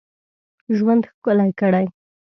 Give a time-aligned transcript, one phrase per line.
[0.75, 1.85] ژوند ښکلی کړی.